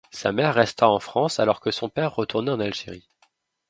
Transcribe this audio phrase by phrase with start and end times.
[0.09, 3.07] Sa mère resta en France alors que son père retourna en Algérie.